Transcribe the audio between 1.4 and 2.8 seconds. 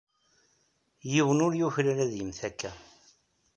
ur yuklal ad yemmet akka.